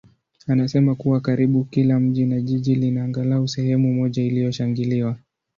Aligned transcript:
anasema 0.47 0.95
kuwa 0.95 1.19
karibu 1.21 1.63
kila 1.63 1.99
mji 1.99 2.25
na 2.25 2.41
jiji 2.41 2.75
lina 2.75 3.03
angalau 3.03 3.47
sehemu 3.47 3.93
moja 3.93 4.23
iliyoshangiliwa. 4.23 5.17